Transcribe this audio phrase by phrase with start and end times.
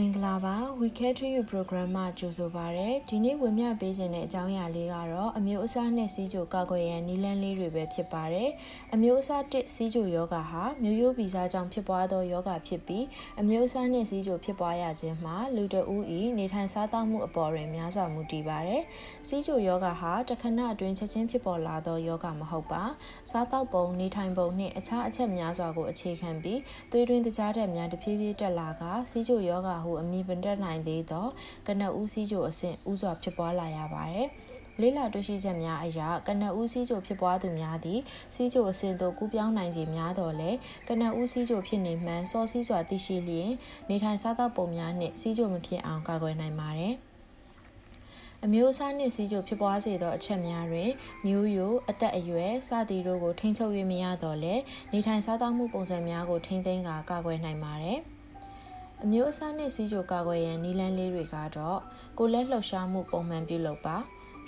[0.00, 8.50] မင်္ဂလာပါ We Care to You program မှာကြိုဆိုပါရစေဒီနေ့ဝင်မြပေးခြင်းတဲ့အကြောင်းအရာလေးကတော့အမျိုးအစားနဲ့စီးကြိုကောက်ွယ်ရန်နီလန်းလေးတွေပဲဖြစ်ပါတယ်
[8.94, 13.04] အမျိုးအစား1စီးကြိုယောဂဟာမျိုးရိုးဗီဇကြောင့်ဖြစ်ပွားသောယောဂဖြစ်ပြီး
[13.40, 18.82] အမျိုးအစားနဲ့စီးကြိုဖြစ်ပွားရခြင်းမှာလူတဦးဤနေထိုင်စားသောက်မှုအပေါ်တွင်များစွာမူတည်ပါတယ်
[19.28, 22.82] စီးကြိုယောဂဟာတခဏအတွင်းချက်ချင်းဖြစ်ပေါ်လာသောယောဂမဟုတ်ပါ
[23.30, 26.60] စားသောက်ပုံနေထိုင်ပုံနှင့်အခြားအချက်များစွာကိုအခြေခံပြီး
[26.90, 31.26] သွေးတွင်းတကြားတဲ့များတဖြည်းဖြည်းတက်လာကစီးကြိုယောဂဟုအမည်ပင်တက်နိုင်သေးသော
[31.66, 34.28] ကနဦးစီးချိုအဆင့်ဥစွာဖြစ်ပွားလာရပါတယ်။
[34.80, 38.00] လေးလာတွေ့ရှိချက်များအရကနဦးစီးချိုဖြစ်ပွားသူများသည်
[38.34, 40.50] စီးချိုအဆင့်သို့ကူးပြောင်းနိုင်ခြင်းများတော်လဲ
[40.88, 43.50] ကနဦးစီးချိုဖြစ်နေမှန်စောစီးစွာသိရှိလျင်
[43.88, 46.94] နေထိုင်စားသောက်ပုံများနှင့်စီးချိုမဖြစ်အောင်ကာကွယ်နိုင်ပါတယ်။
[48.44, 50.90] အမျိုးအစားနှင့်စီးကြိုဖြစ်ပွားစေသောအချက်များတွင်
[51.26, 54.54] မျိုးရိုးအသက်အရွယ်စသည်တို့ကိုထိန်းချုပ်၍မရတော့လဲ
[54.92, 58.00] နေထိုင်စားသောက်မှုပုံစံများကိုထိန်းသိမ်းကာကာကွယ်နိုင်ပါတယ်။
[59.08, 61.80] အမျိုးအစားနဲ့စီးကြိုကာကွယ်ရန်နီလန်းလေးတွေကတော့
[62.18, 63.96] ကိုလက်လှုပ်ရှားမှုပုံမှန်ပြုလုပ်ပါ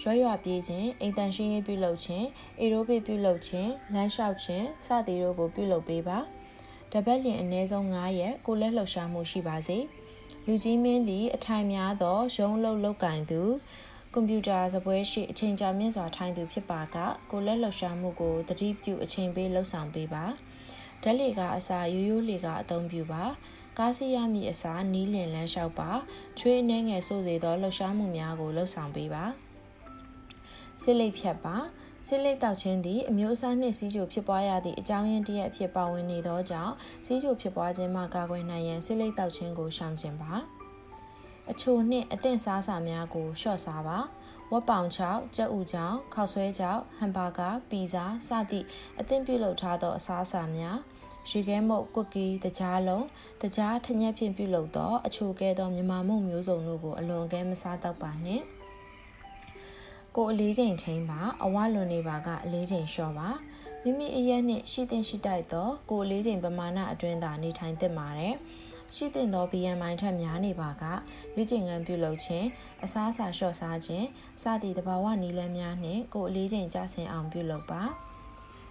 [0.02, 2.26] ရွရွပြေးခြင်းအိမ်တန်ရှင်းရေးပြုလုပ်ခြင်း
[2.60, 6.18] အေရိုဘစ်ပြုလုပ်ခြင်းလမ်းလျှောက်ခြင်းစသည်တို့ကိုပြုလုပ်ပေးပါ
[6.92, 9.78] တပတ်လျင်အနည်းဆုံး9ရက်ကိုလက်လှုပ်ရှားမှုရှိပါစေ
[10.46, 13.42] လူကြီးမင်းသည်အထိုင်များသောရုံးလုံးလောက်ကင်သူ
[14.12, 16.96] ကွန်ပျူတာစပွဲရှိအချိန်ကြာမြင့်စွာထိုင်သူဖြစ်ပါက
[17.30, 20.24] ကိုလက်လှုပ်ရှားမှုကိုသတိပြုအချိန်ပေးလှုပ်ဆောင်ပေးပါ
[21.02, 23.24] ဓာတ်လေကအစာရိုးရိုးလေကအသုံးပြုပါ
[23.80, 25.90] ကားစီးရမည့်အစားနီးလင်လန်းလျှောက်ပါ
[26.38, 29.24] ချွေးနှဲငယ်ဆိုးစေသောလှုပ်ရှားမှုများကိုလှုပ်ဆောင်ပေးပါ
[30.82, 31.56] စစ်လိပ်ဖြတ်ပါ
[32.06, 40.32] စစ်လိပ်တောက်ခြင်းသည်အမျိုးအစားနှင့်စီးကြိုဖြစ်ပွားရသည့်အကြောင်းရင်းတရက်အဖြစ်ပါဝင်နေသောကြောင့်စီးကြိုဖြစ်ပွားခြင်းမှကာကွယ်နိုင်ရန်စစ်လိပ်တောက်ခြင်းကိုရှောင်ကျဉ်ပါ
[41.50, 43.98] အချိုနှင့်အသင့်စားစာများကိုလျှော့စားပါ
[44.52, 48.66] ဝက်ပေါင်ချောက်ကြက်ဥချောက်ခောက်ဆွဲချောက်ဟမ်ဘာဂါပီဇာစသည့်
[49.00, 50.78] အသင့်ပြုလုပ်ထားသောအစားအစာများ
[51.30, 53.06] ရေခဲမုတ်ကွက်ကီတကြားလုံး
[53.42, 58.44] တကြားထညက်ဖြင့်ပြုလုပ်သောအချိုကဲသောမြမာမုတ်မျိုးစုံတို့ကိုအလွန်ကဲမစားတော့ပါနှင့်
[60.16, 63.28] ကိုအလေးချိန်ထိန်ပါအဝလွန်နေပါကအလေးချိန်လျှော့ပါ
[63.82, 68.34] မိမိအရက်နှင့်ရှိတင်ရှိတိုက်သောကိုအလေးချိန်ပမာဏအတွင်းသာနေထိုင်သင့်ပါတယ်
[68.94, 70.84] ရှိတင်သော BMI ထက်များနေပါက
[71.36, 72.46] လေ့ကျင့်ခန်းပြုလုပ်ခြင်း
[72.84, 74.06] အစားအစာလျှော့စားခြင်း
[74.42, 77.82] စသည့်တဘာဝနည်းလမ်းများနှင့်ကိုအလေးချိန်ကျဆင်းအောင်ပြုလုပ်ပါ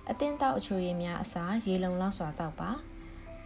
[0.10, 2.72] အသင်းတောက်အချိုရည်များအစားရေလုံလောက်စွာတောက်ပါ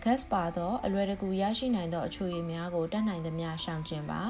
[0.03, 4.22] gas ပါသောအလွယ်တကူရရှိနိုင်သောအချိုရည်များကိုတတ်နိုင်သမျှရှောင်ကျဉ်ပါ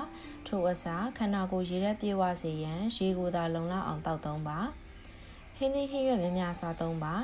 [0.47, 4.59] ထိုအစားခန္ဓာကိုယ်ရေရက်ပြေဝစေရန်ရေကိုသာလုံလောက်အောင်တောက်သုံးပါ
[5.58, 7.16] ဟင်းသီးဟင်းရွက်များများစားသုံးပါ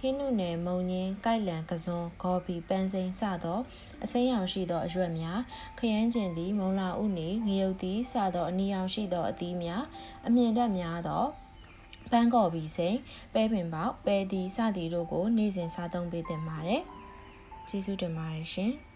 [0.00, 3.60] ဟင်းနုနယ်မုံညင်းကိုက်လန်ကစွန်ဂေါ်ဘီပန်းစိန်စသော
[4.04, 5.40] အစိမ်းရောင်ရှိသောအရွက်များ
[5.78, 9.84] ခရမ်းကျင်သည်မုံလာဥနီငရုတ်သည်စသောအနီရောင်ရှိသောအသီးများ
[10.26, 11.24] အမြင့်တက်များသော
[12.14, 12.96] ပန်းကော်ဘီစိန်
[13.34, 16.82] ပဲပင်ပေါက်ပဲဒီစသည်တို့ကို နေ့စဉ်စားသုံးပေးသင့်ပါတယ်
[17.68, 18.72] ကျေးဇူးတင်ပါတယ်ရှင်။